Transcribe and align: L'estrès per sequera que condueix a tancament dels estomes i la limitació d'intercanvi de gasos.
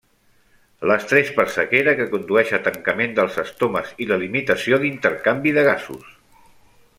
L'estrès 0.91 1.27
per 1.35 1.43
sequera 1.57 1.93
que 1.99 2.07
condueix 2.13 2.53
a 2.59 2.61
tancament 2.69 3.13
dels 3.19 3.37
estomes 3.45 3.93
i 4.05 4.09
la 4.13 4.19
limitació 4.23 4.81
d'intercanvi 4.85 5.55
de 5.59 5.67
gasos. 5.69 6.11